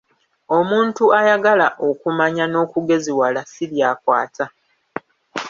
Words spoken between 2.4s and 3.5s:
n'okugeziwala